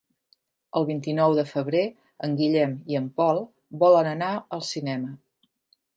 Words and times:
El 0.79 0.87
vint-i-nou 0.87 1.35
de 1.39 1.43
febrer 1.49 1.83
en 2.27 2.33
Guillem 2.41 2.75
i 2.95 2.99
en 3.03 3.13
Pol 3.21 3.43
volen 3.85 4.11
anar 4.17 4.35
al 4.59 4.65
cinema. 4.73 5.17